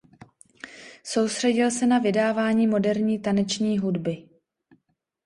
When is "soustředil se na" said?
1.03-1.99